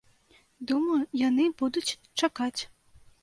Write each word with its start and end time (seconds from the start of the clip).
Думаю, 0.71 0.97
яны 1.27 1.45
будуць 1.61 1.85
чакаць. 2.21 2.61